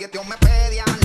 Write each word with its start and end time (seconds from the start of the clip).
florando, 0.00 0.08
guayeteo 0.08 0.24
me 0.24 0.36
pedian, 0.38 0.99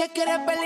que 0.00 0.08
quiere 0.14 0.38
peligro, 0.46 0.59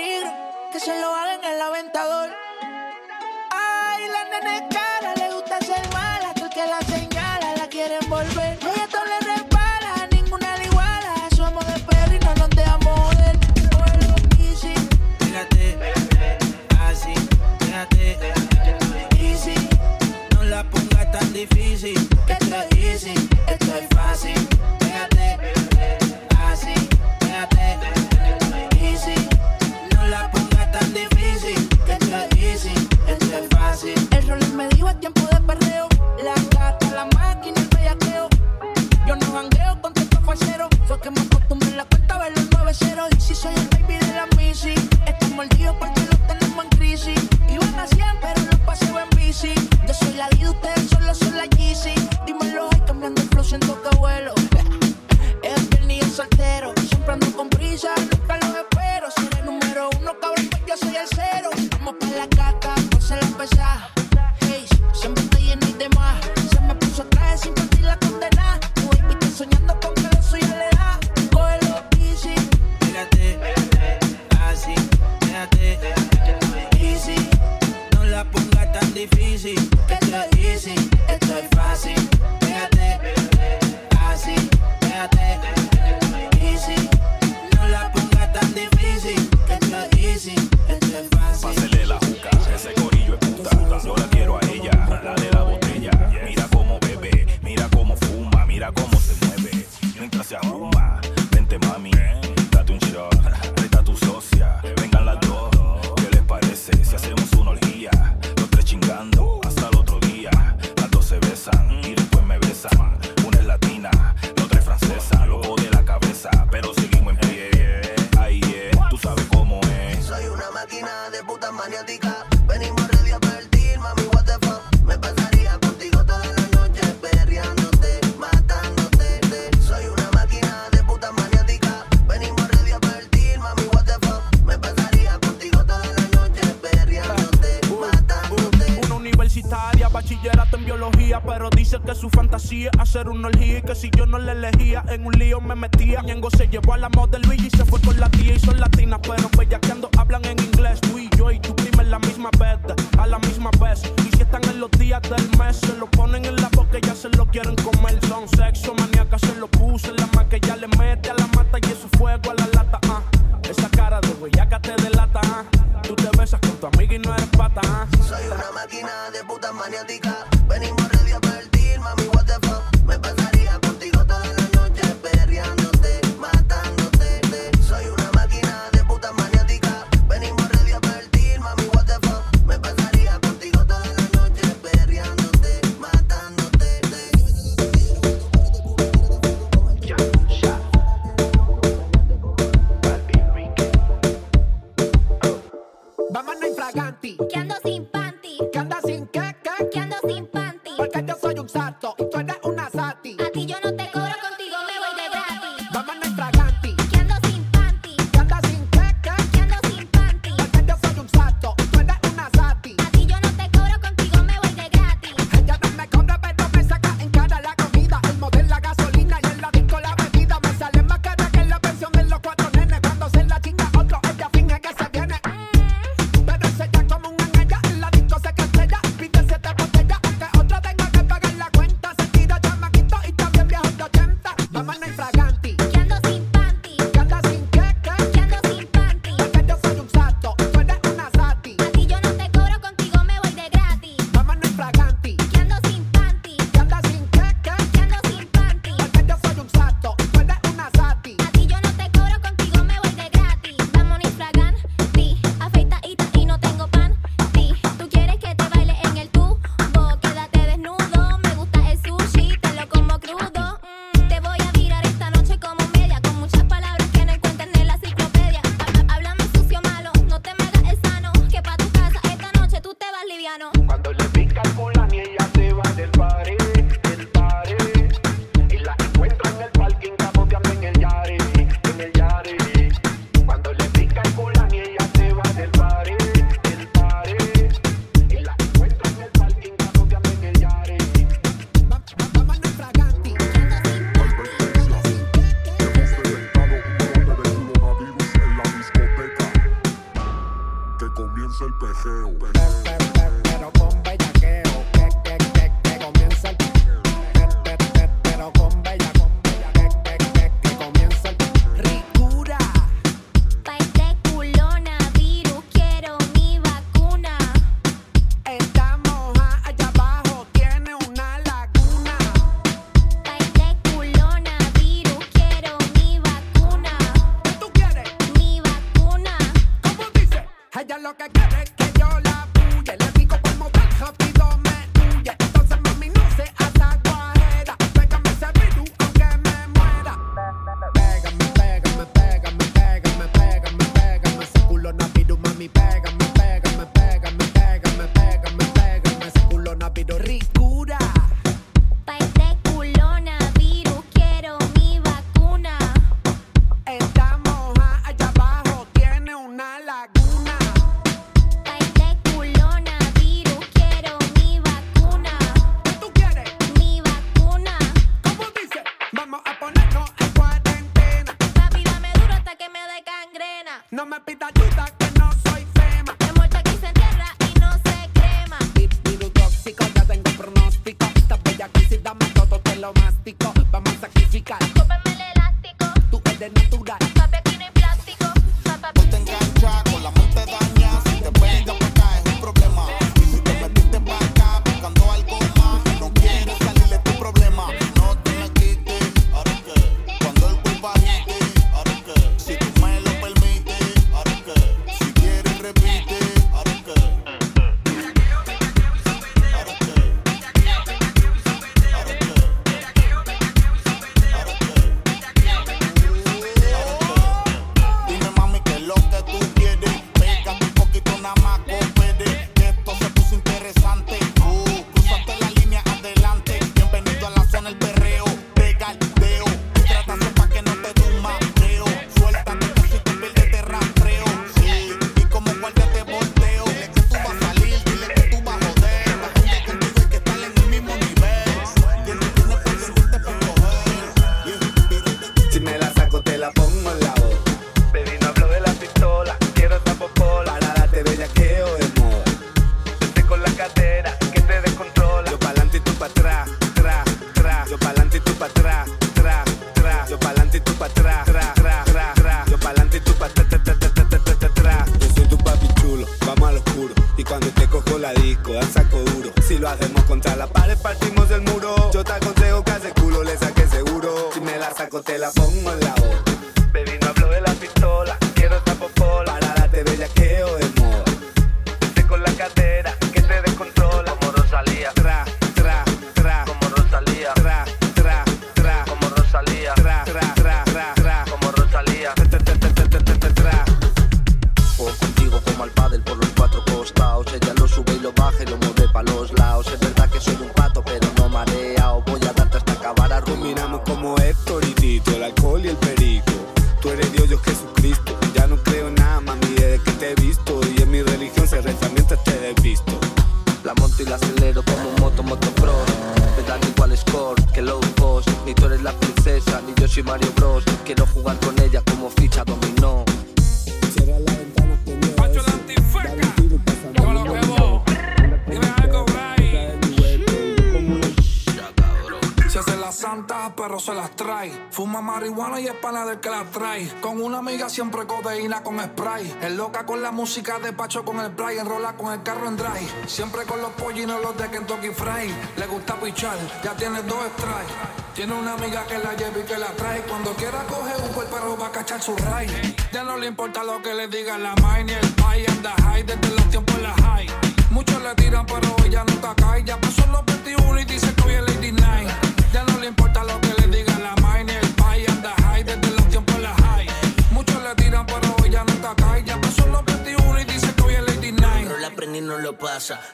Marihuana 534.81 535.39
y 535.39 535.47
es 535.47 535.53
pana 535.53 535.85
del 535.85 535.99
que 535.99 536.09
la 536.09 536.23
trae. 536.25 536.69
Con 536.81 537.01
una 537.01 537.19
amiga 537.19 537.49
siempre 537.49 537.85
codeína 537.85 538.43
con 538.43 538.59
spray. 538.59 539.17
Es 539.21 539.31
loca 539.31 539.65
con 539.65 539.81
la 539.81 539.91
música 539.91 540.39
de 540.39 540.53
Pacho 540.53 540.83
con 540.83 540.99
el 540.99 541.11
play. 541.11 541.37
Enrola 541.37 541.75
con 541.77 541.93
el 541.93 542.03
carro 542.03 542.27
en 542.27 542.37
drive. 542.37 542.69
Siempre 542.87 543.23
con 543.25 543.41
los 543.41 543.51
pollinos 543.51 544.01
los 544.01 544.17
de 544.17 544.29
Kentucky 544.29 544.69
Fry. 544.69 545.13
Le 545.37 545.47
gusta 545.47 545.75
pichar, 545.75 546.17
ya 546.43 546.55
tiene 546.55 546.81
dos 546.83 546.99
strikes. 547.17 547.53
Tiene 547.95 548.13
una 548.13 548.33
amiga 548.33 548.65
que 548.65 548.77
la 548.77 548.93
lleva 548.93 549.19
y 549.19 549.23
que 549.23 549.37
la 549.37 549.47
trae. 549.53 549.81
Cuando 549.83 550.13
quiera 550.13 550.43
coge 550.47 550.73
un 550.83 550.93
cuerpo 550.93 551.15
perro 551.15 551.37
va 551.37 551.47
a 551.47 551.51
cachar 551.51 551.81
su 551.81 551.95
ray. 551.95 552.27
Ya 552.71 552.83
no 552.83 552.97
le 552.97 553.07
importa 553.07 553.43
lo 553.43 553.61
que 553.61 553.73
le 553.73 553.87
diga 553.87 554.17
la 554.17 554.35
main 554.41 554.67
y 554.67 554.73
el 554.73 554.89
pie. 554.93 555.25
Anda 555.29 555.53
high 555.63 555.83
desde 555.83 556.15
los 556.15 556.29
tiempos 556.29 556.61
la 556.61 556.73
high. 556.83 557.07
Muchos 557.51 557.81
le 557.81 557.95
tiran, 557.95 558.25
pero 558.25 558.55
ella 558.65 558.83
nunca 558.83 559.15
cae. 559.15 559.24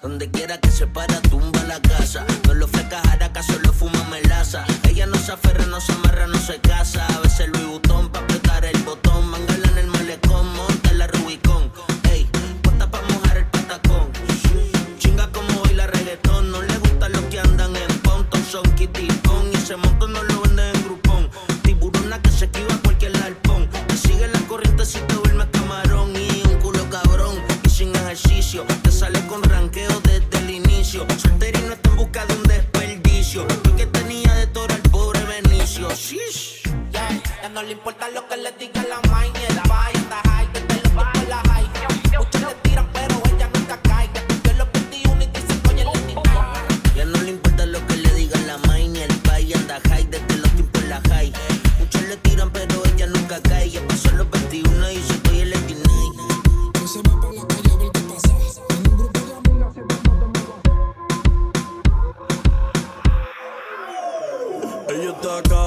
Donde 0.02 0.30
quiera 0.30 0.58
que 0.60 0.70
se 0.70 0.88
pare 0.88 1.11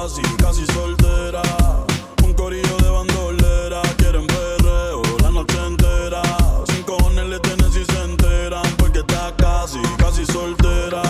casi, 0.05 0.21
casi 0.37 0.65
soltera. 0.67 1.41
Un 2.23 2.33
corillo 2.33 2.77
de 2.77 2.89
bandolera, 2.89 3.81
quieren 3.97 4.27
perreo 4.27 5.01
la 5.23 5.31
noche 5.31 5.57
entera. 5.65 6.21
Sin 6.67 6.83
cojones 6.83 7.25
le 7.27 7.39
tienen 7.39 7.71
si 7.71 7.83
se 7.83 8.03
enteran, 8.03 8.65
porque 8.77 8.99
está 8.99 9.33
casi, 9.35 9.79
casi 9.97 10.23
soltera. 10.27 11.01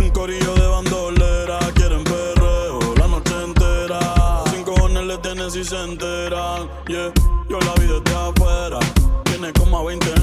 Un 0.00 0.10
corillo 0.10 0.54
de 0.54 0.66
bandolera, 0.68 1.58
quieren 1.74 2.04
perreo 2.04 2.78
la 2.96 3.08
noche 3.08 3.34
entera. 3.42 4.44
Sin 4.52 4.62
cojones 4.62 5.04
le 5.04 5.18
tienen 5.18 5.50
si 5.50 5.64
se 5.64 5.82
enteran, 5.82 6.68
yeah. 6.86 7.12
Yo 7.48 7.58
la 7.58 7.74
vi 7.80 7.86
desde 7.88 8.14
afuera, 8.14 8.78
tiene 9.24 9.52
como 9.52 9.78
a 9.78 9.82
20 9.82 10.21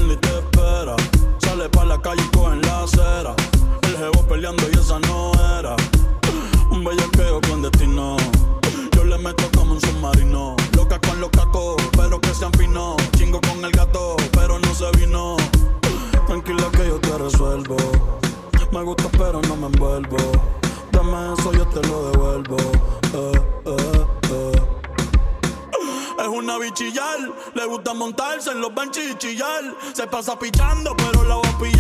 montarse 28.00 28.52
en 28.52 28.62
los 28.62 28.74
benches 28.74 29.12
y 29.12 29.16
chillar. 29.16 29.76
Se 29.94 30.08
pasa 30.08 30.40
pichando, 30.40 30.96
pero 30.96 31.24
la 31.26 31.36
va 31.36 31.50
a 31.50 31.60
pillar. 31.60 31.79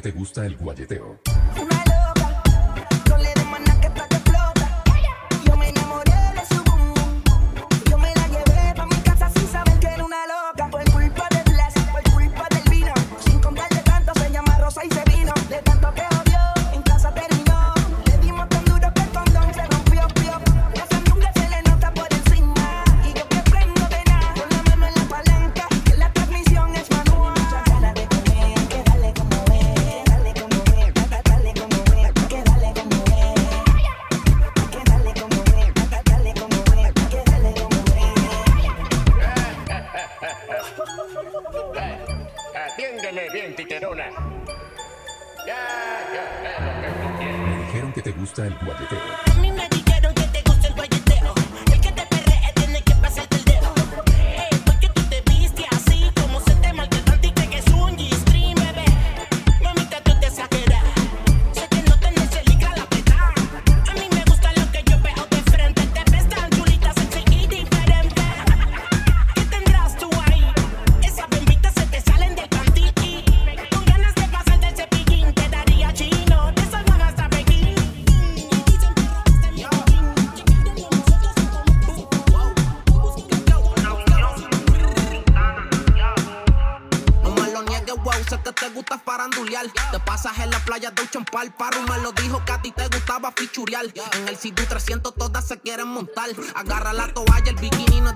Que 0.00 0.12
te 0.12 0.18
gusta 0.18 0.46
el 0.46 0.56
guayeteo. 0.56 1.20
Se 95.40 95.58
quieren 95.58 95.88
montar. 95.88 96.30
Agarra 96.54 96.92
la 96.92 97.12
toalla, 97.12 97.50
el 97.50 97.56
bikini 97.56 98.00
no 98.00 98.14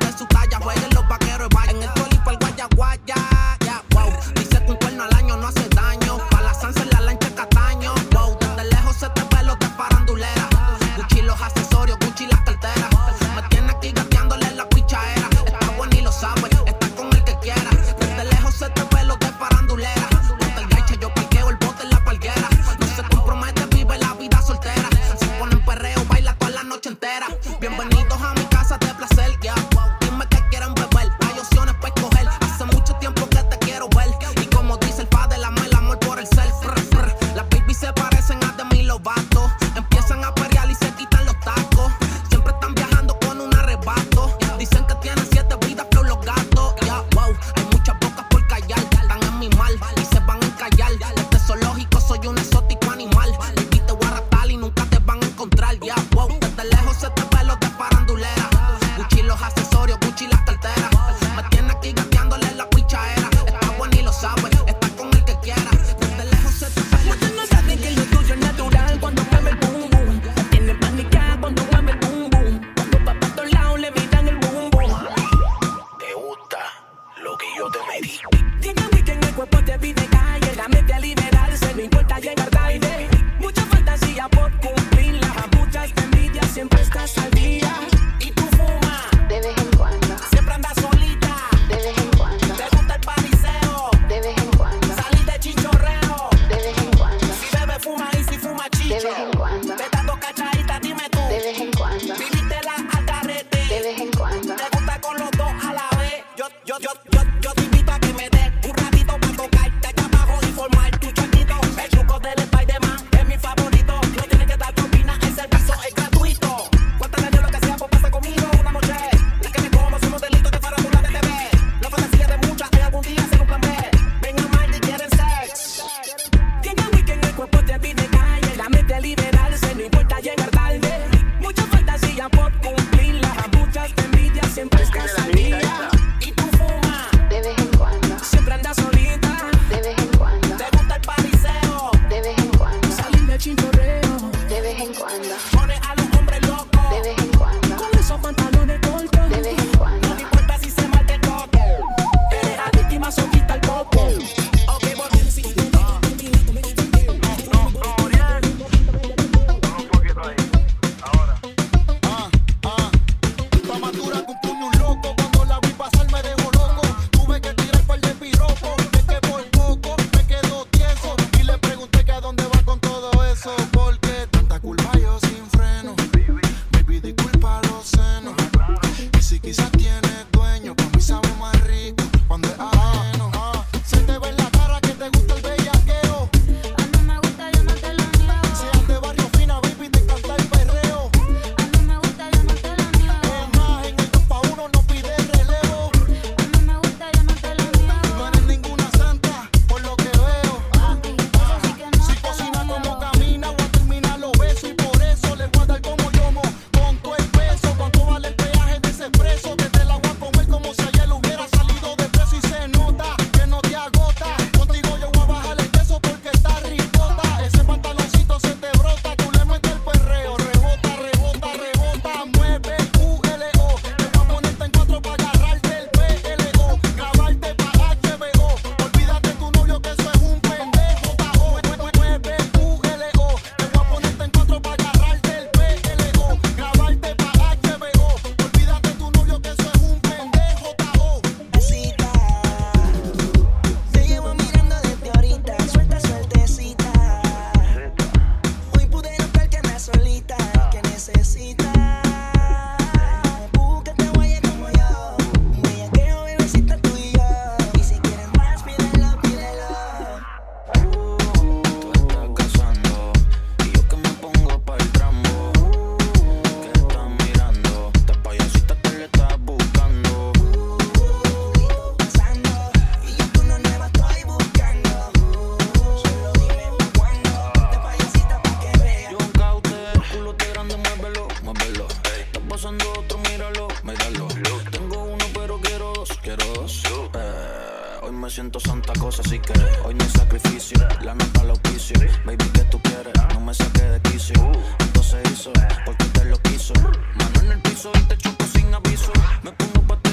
santa 288.64 288.92
cosa 288.94 289.22
si 289.22 289.38
que 289.38 289.52
Hoy 289.84 289.94
no 289.94 290.04
hay 290.04 290.10
sacrificio, 290.10 290.78
la 291.02 291.14
nota 291.14 291.40
al 291.40 291.50
auspicio. 291.50 291.96
Baby, 292.24 292.48
que 292.52 292.64
tú 292.64 292.80
quieres? 292.80 293.12
No 293.32 293.40
me 293.40 293.54
saques 293.54 293.90
de 293.90 294.00
quicio. 294.10 294.34
Esto 294.78 295.02
se 295.02 295.22
hizo, 295.32 295.52
porque 295.84 296.04
te 296.06 296.24
lo 296.24 296.38
quiso. 296.38 296.74
Mano 297.14 297.40
en 297.40 297.52
el 297.52 297.60
piso 297.60 297.92
y 297.94 298.02
te 298.04 298.16
choco 298.16 298.44
sin 298.46 298.72
aviso. 298.74 299.12
Me 299.42 299.52
pongo 299.52 299.82
pa' 299.86 299.98
ti 300.02 300.10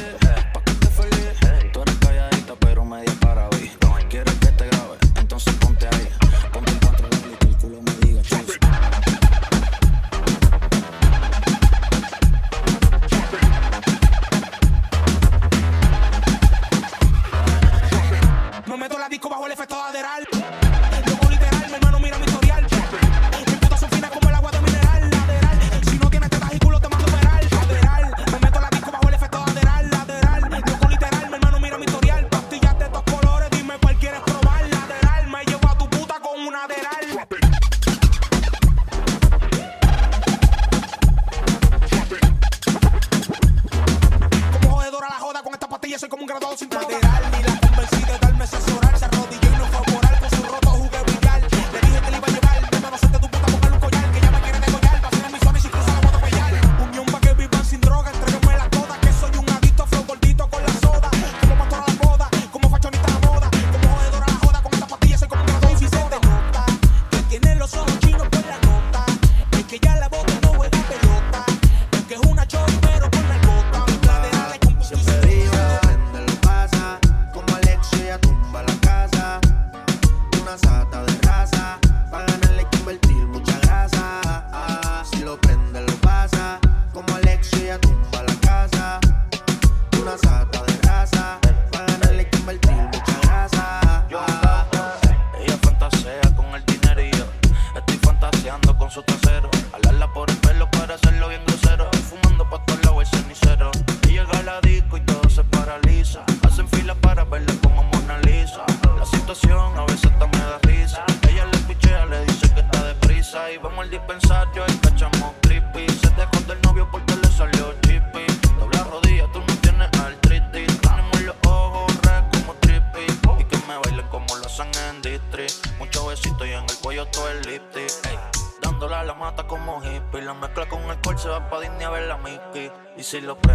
se 133.11 133.19
lo 133.19 133.35
prometo. 133.35 133.50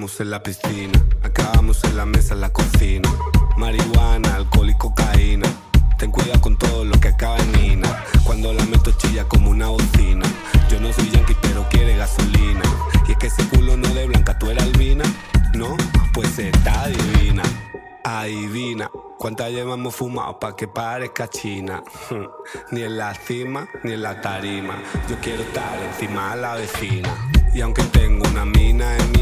Acabamos 0.00 0.20
en 0.20 0.30
la 0.30 0.42
piscina, 0.42 1.06
acabamos 1.22 1.84
en 1.84 1.94
la 1.94 2.06
mesa, 2.06 2.32
en 2.32 2.40
la 2.40 2.50
cocina. 2.50 3.06
Marihuana, 3.58 4.34
alcohol 4.34 4.70
y 4.70 4.74
cocaína. 4.78 5.46
Ten 5.98 6.10
cuidado 6.10 6.40
con 6.40 6.56
todo 6.56 6.86
lo 6.86 6.98
que 6.98 7.08
acaba 7.08 7.36
en 7.36 7.52
mina. 7.52 8.02
Cuando 8.24 8.50
la 8.54 8.64
meto 8.64 8.92
chilla 8.92 9.24
como 9.24 9.50
una 9.50 9.68
bocina. 9.68 10.24
Yo 10.70 10.80
no 10.80 10.90
soy 10.90 11.10
yankee, 11.10 11.36
pero 11.42 11.68
quiere 11.68 11.96
gasolina. 11.96 12.62
Y 13.06 13.12
es 13.12 13.18
que 13.18 13.26
ese 13.26 13.46
culo 13.48 13.76
no 13.76 13.88
de 13.92 14.06
blanca, 14.06 14.38
tú 14.38 14.48
eres 14.48 14.62
albina. 14.62 15.04
No, 15.52 15.76
pues 16.14 16.38
está 16.38 16.86
divina. 16.86 17.42
Adivina 18.02 18.90
cuánta 19.18 19.50
llevamos 19.50 19.94
fumado 19.94 20.40
pa' 20.40 20.56
que 20.56 20.66
parezca 20.66 21.28
china. 21.28 21.84
ni 22.70 22.84
en 22.84 22.96
la 22.96 23.14
cima 23.14 23.68
ni 23.84 23.92
en 23.92 24.00
la 24.00 24.18
tarima. 24.22 24.78
Yo 25.10 25.16
quiero 25.20 25.42
estar 25.42 25.78
encima 25.82 26.34
de 26.34 26.40
la 26.40 26.54
vecina. 26.54 27.14
Y 27.52 27.60
aunque 27.60 27.82
tengo 27.82 28.26
una 28.30 28.46
mina 28.46 28.96
en 28.96 29.12
mi 29.12 29.19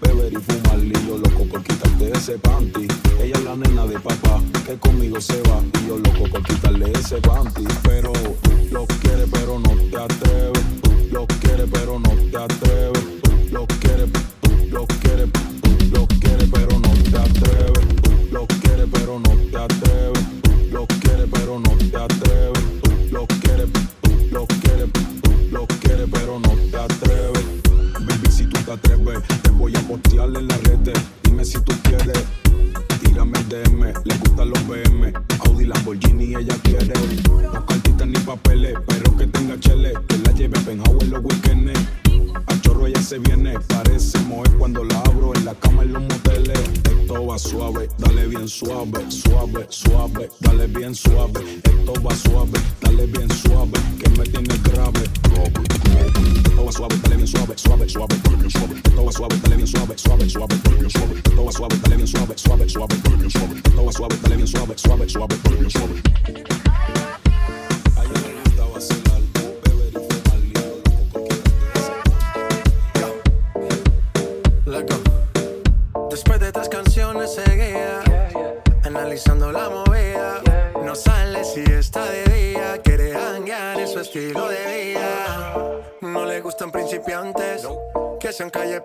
beber 0.00 0.32
y 0.32 0.36
fumar 0.36 0.78
y 0.78 0.92
yo 1.06 1.18
loco 1.18 1.44
por 1.50 1.62
quitarte 1.64 2.12
ese 2.12 2.38
panty. 2.38 2.86
Ella 3.20 3.34
es 3.34 3.44
la 3.44 3.56
nena 3.56 3.86
de 3.86 3.98
papá 3.98 4.40
que 4.64 4.76
conmigo 4.78 5.20
se 5.20 5.40
va 5.42 5.60
y 5.82 5.88
yo 5.88 5.98
loco 5.98 6.30
por 6.30 6.42
quitarle 6.44 6.92
ese 6.92 7.16
panty. 7.16 7.87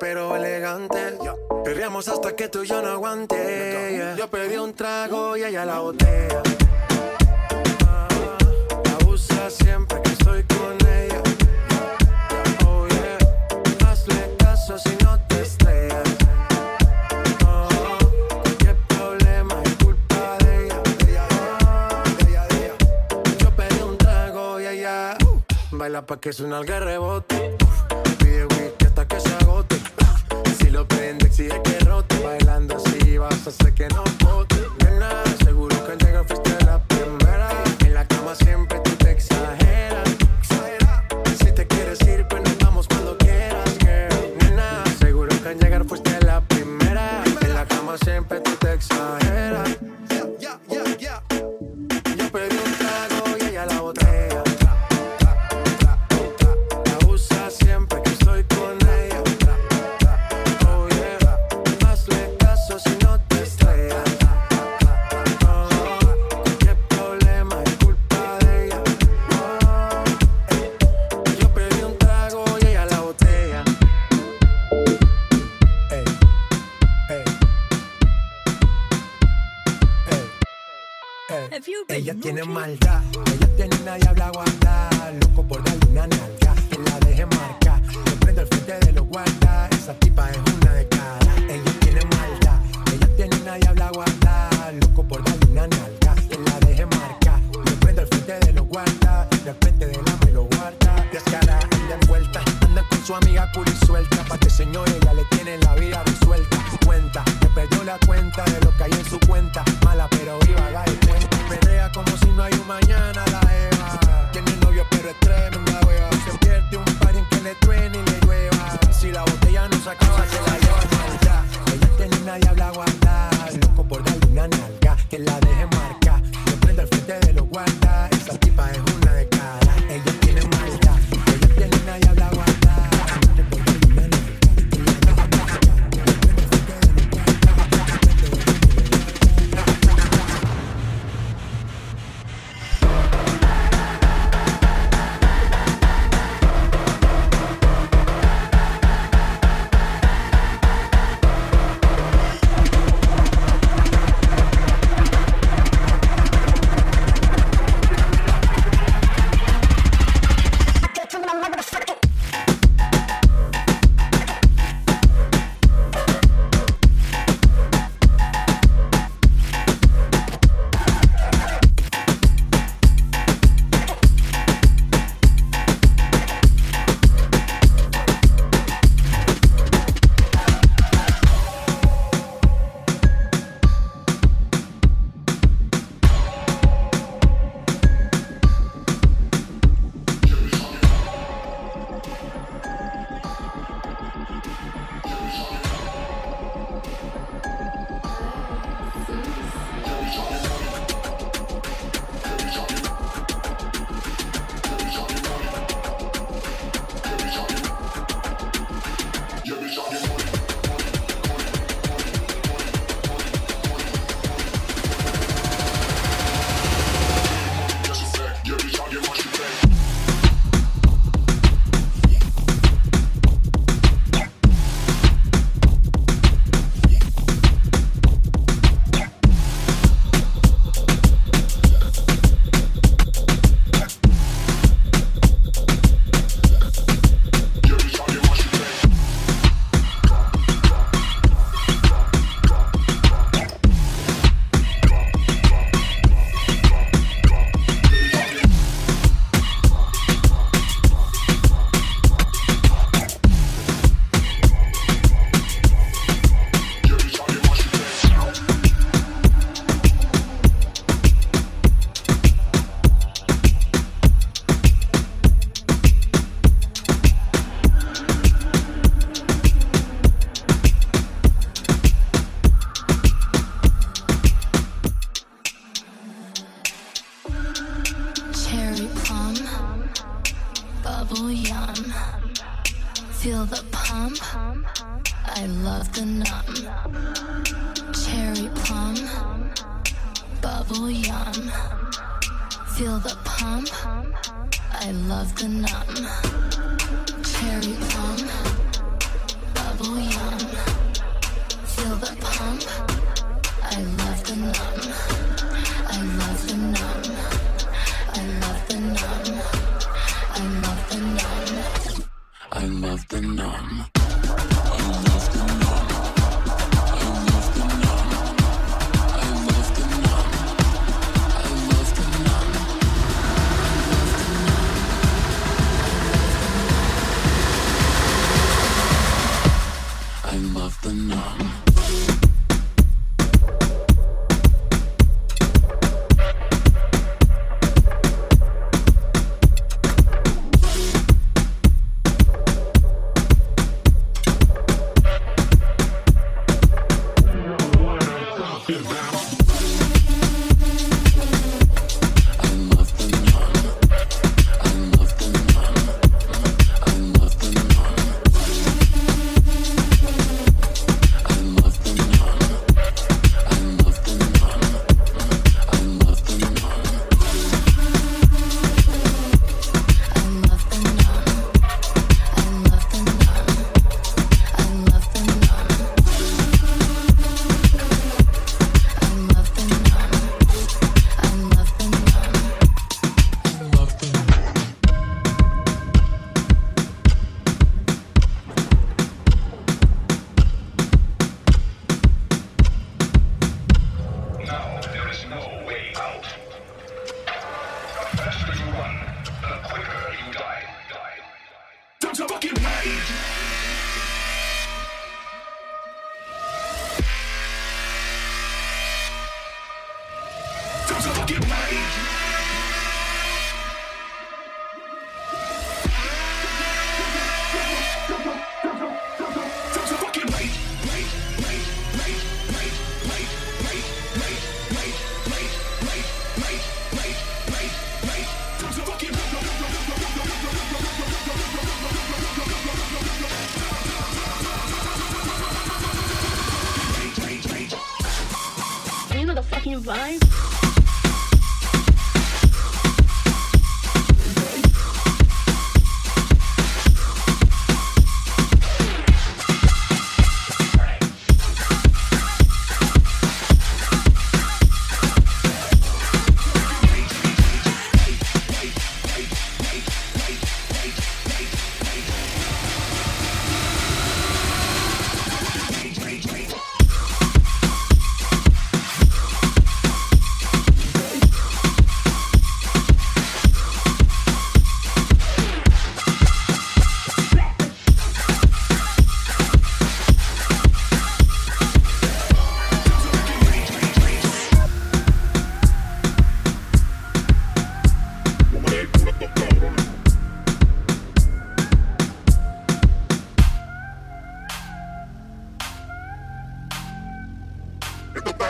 pero 0.03 0.35
elegante. 0.35 1.17
Perriamos 1.63 2.09
hasta 2.09 2.35
que 2.35 2.49
tú 2.49 2.63
y 2.63 2.67
yo 2.67 2.81
no 2.81 2.89
aguante. 2.89 4.15
Yo 4.17 4.27
pedí 4.27 4.57
un 4.57 4.73
trago 4.73 5.37
y 5.37 5.45
ella 5.45 5.63
la 5.63 5.79
botella. 5.79 6.41
La 7.85 8.07
ah, 8.09 8.97
usa 9.07 9.49
siempre 9.49 10.01
que 10.01 10.09
estoy 10.11 10.43
con 10.43 10.75
ella. 10.85 11.21
Oh 12.67 12.85
yeah, 12.89 13.89
hazle 13.89 14.35
caso 14.37 14.77
si 14.77 14.93
no 15.05 15.17
te 15.29 15.41
esté. 15.41 15.87
Oh, 17.47 17.69
¿Qué 18.59 18.75
problema 18.89 19.55
es 19.63 19.85
culpa 19.85 20.37
de 20.39 20.65
ella? 20.65 20.81
Yo 23.39 23.55
pedí 23.55 23.81
un 23.81 23.97
trago 23.97 24.59
y 24.59 24.65
estrellas. 24.65 25.15
Uh, 25.25 25.77
baila 25.77 26.05
pa' 26.05 26.19
que 26.19 26.33
suena 26.33 26.59
el 26.59 26.67
rebote 26.67 27.52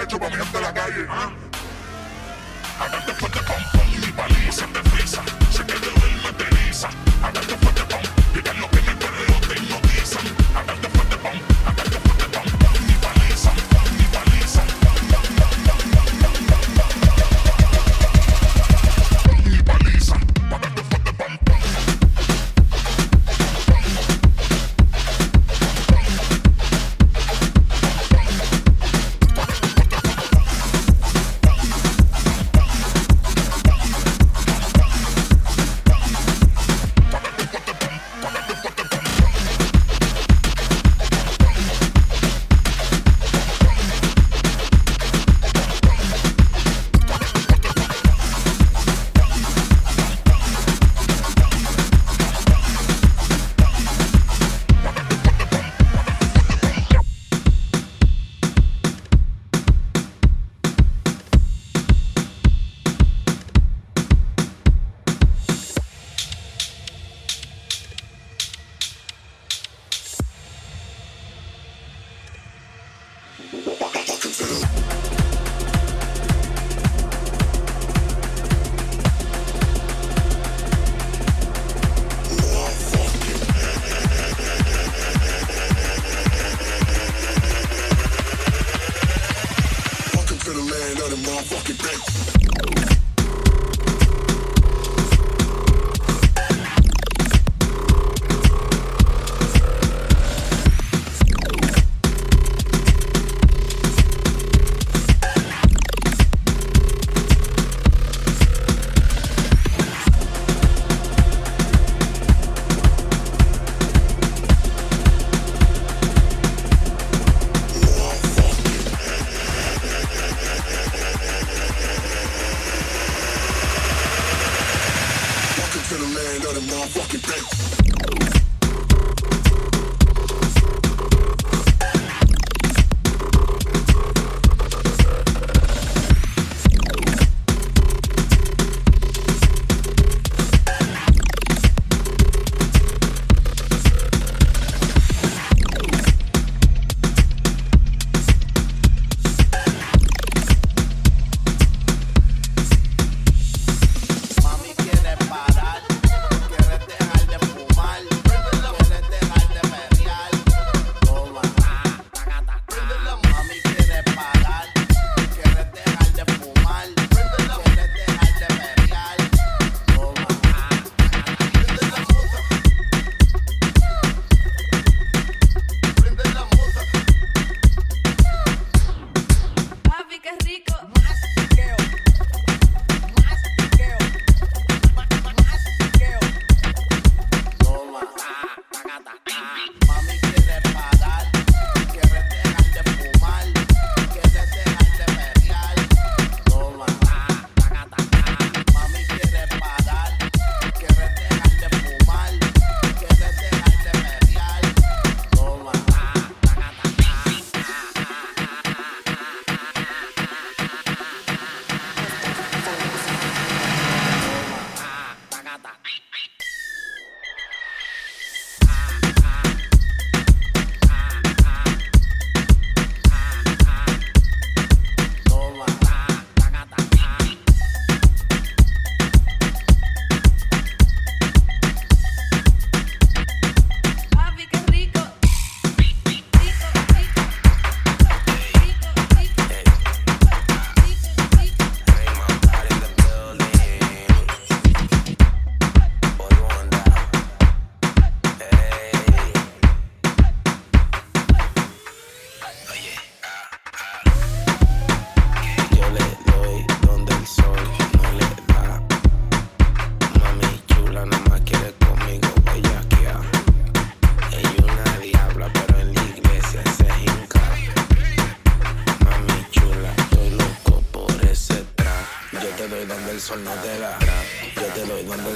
hecho 0.04 0.20
para 0.20 0.32
mi 0.32 0.38
gente 0.38 0.58
de 0.58 0.64
la 0.64 0.74
calle. 0.74 1.08
Ah. 1.10 1.32
Acá 2.80 3.06
te 3.06 3.14
fuerte 3.14 3.40
pam 3.40 3.64
pam, 3.72 4.02
mi 4.02 4.12
paliza 4.12 4.68
te 4.68 4.90
frisa, 4.90 5.24
sé 5.52 5.66
que 5.66 5.74
te 5.74 5.90
duerme, 5.90 6.34
te 6.38 7.13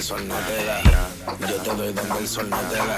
sol 0.08 0.26
no 0.26 0.36
te 0.36 0.64
da. 0.64 0.82
Yo 1.38 1.56
te 1.64 1.76
doy 1.76 1.92
donde 1.92 2.20
el 2.20 2.28
sol 2.30 2.50
no 2.50 2.58
te 2.70 2.78
da. 2.78 2.97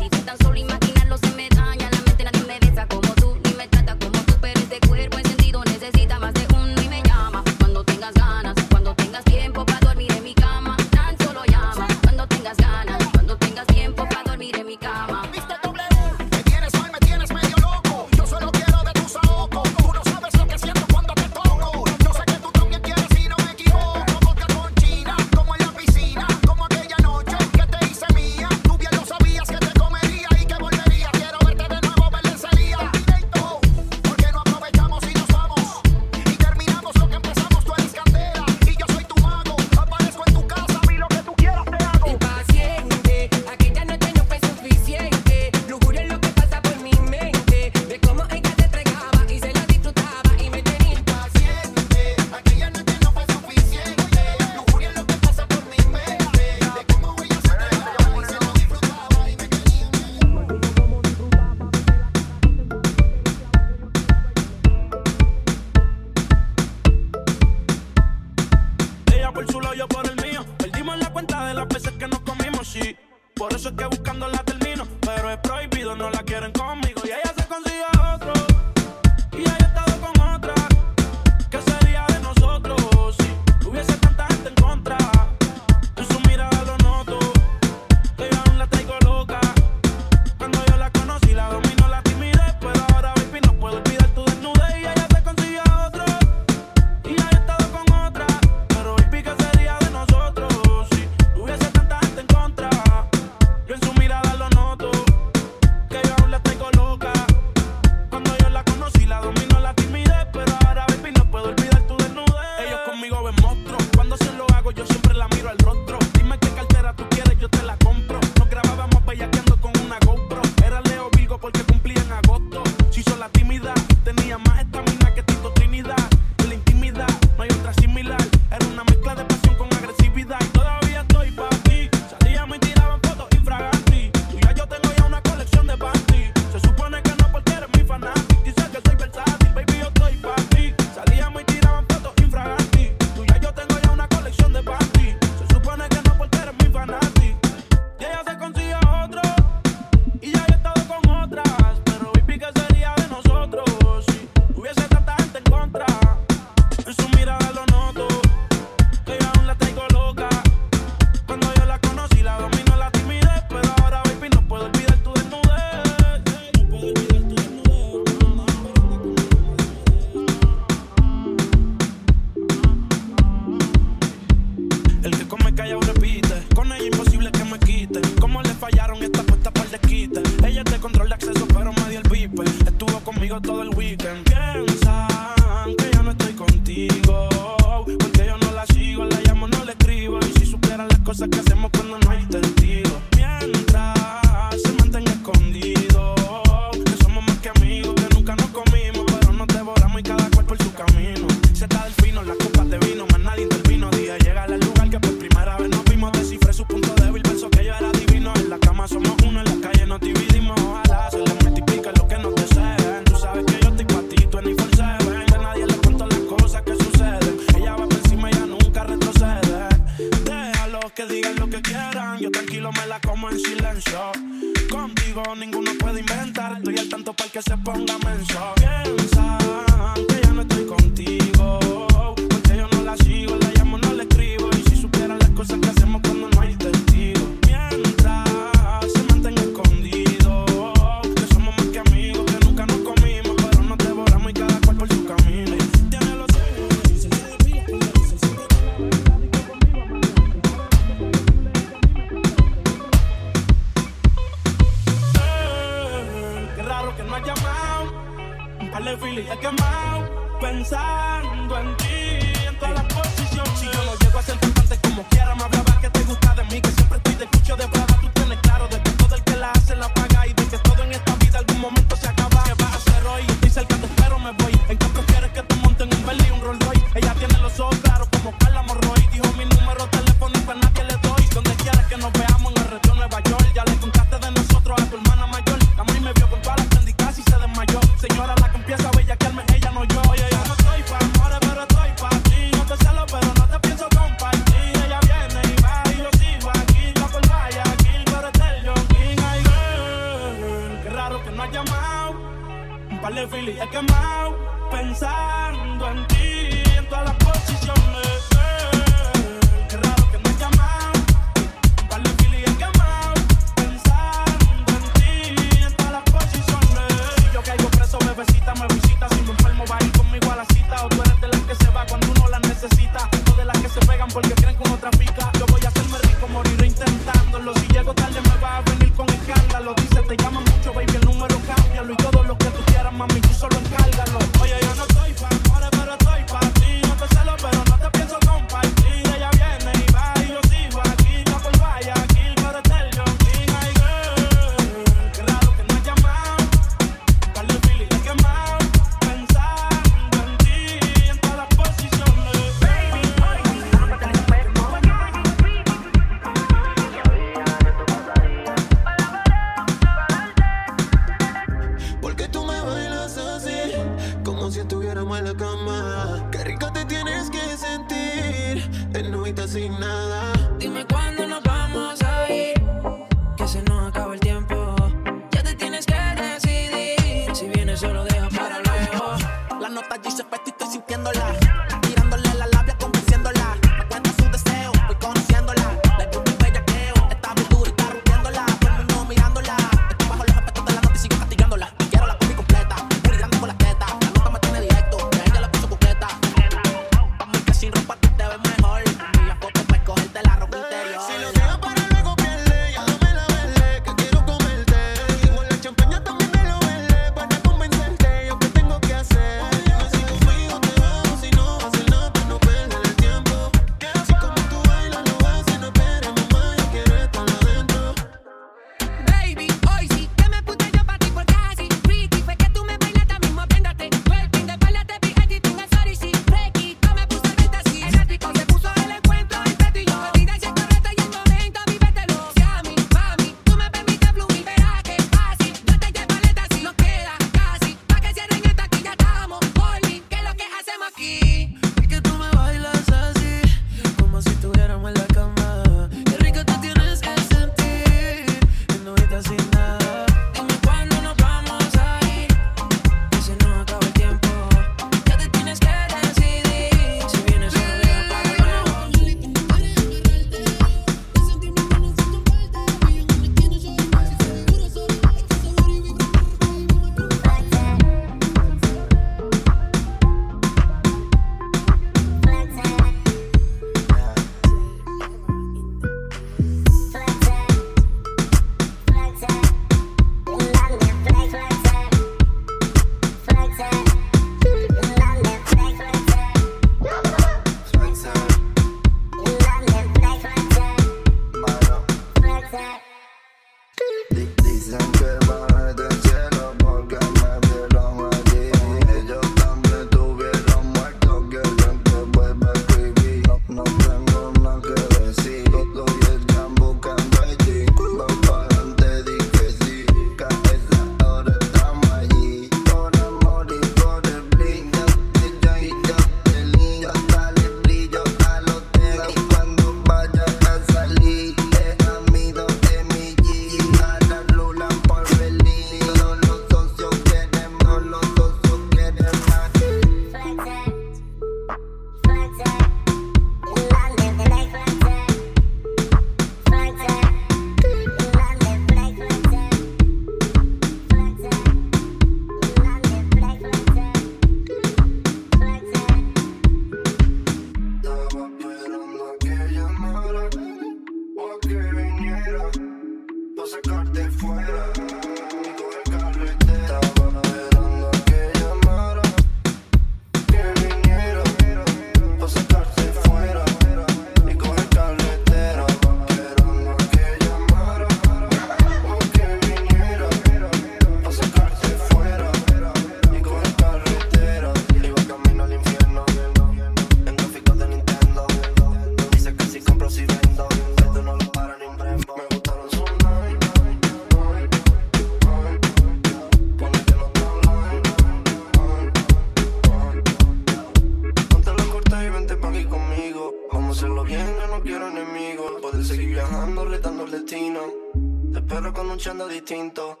Distinto. 599.27 600.00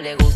Le 0.00 0.16
gusta 0.16 0.31